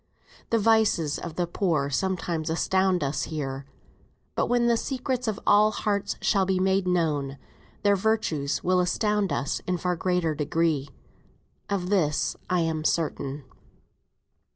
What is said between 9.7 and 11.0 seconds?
far greater degree.